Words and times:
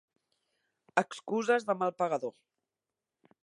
Excuses 1.01 1.67
de 1.69 1.77
mal 1.83 1.95
pagador. 2.03 2.35